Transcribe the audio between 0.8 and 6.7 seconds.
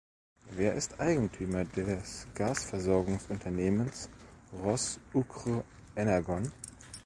Eigentümer des Gasversorgungsunternehmens Ros-Ukr-Energon?